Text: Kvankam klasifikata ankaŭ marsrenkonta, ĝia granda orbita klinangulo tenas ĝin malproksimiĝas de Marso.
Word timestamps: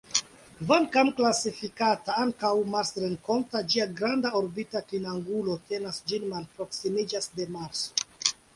Kvankam 0.59 1.09
klasifikata 1.19 2.15
ankaŭ 2.21 2.51
marsrenkonta, 2.77 3.61
ĝia 3.75 3.87
granda 4.01 4.33
orbita 4.41 4.83
klinangulo 4.89 5.61
tenas 5.69 6.03
ĝin 6.13 6.29
malproksimiĝas 6.35 7.33
de 7.41 7.51
Marso. 7.59 8.37